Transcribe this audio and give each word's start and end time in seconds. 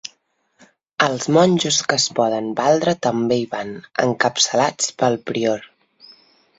Els 1.07 1.27
monjos 1.35 1.77
que 1.91 1.99
es 2.01 2.07
poden 2.21 2.49
valdre 2.61 2.95
també 3.09 3.39
hi 3.43 3.47
van, 3.55 3.73
encapçalats 4.09 4.93
pel 5.03 5.23
prior. 5.31 5.71